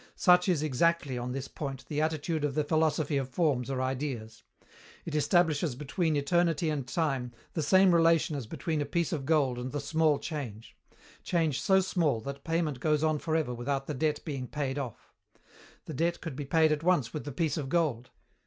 [0.15, 4.41] Such is exactly, on this point, the attitude of the philosophy of Forms or Ideas.
[5.05, 9.59] It establishes between eternity and time the same relation as between a piece of gold
[9.59, 10.75] and the small change
[11.23, 15.13] change so small that payment goes on for ever without the debt being paid off.
[15.85, 18.09] The debt could be paid at once with the piece of gold.